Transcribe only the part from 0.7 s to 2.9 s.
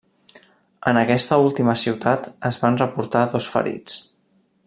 En aquesta última ciutat es van